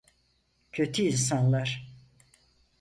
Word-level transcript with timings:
Kötü 0.71 1.01
insanlar. 1.03 1.87